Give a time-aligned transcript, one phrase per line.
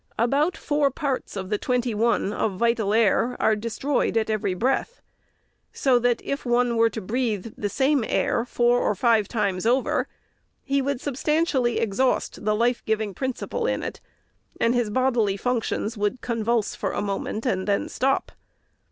[0.17, 4.55] About four parts of the twenty one of vital air are de stroyed at every
[4.55, 4.99] breath;
[5.73, 10.07] so that, if one were to breathe the same air four or five times over,
[10.63, 14.01] he would substan tially exhaust the life giving principle in it,
[14.59, 18.31] and his bodily functions would convulse for a moment, and then stop.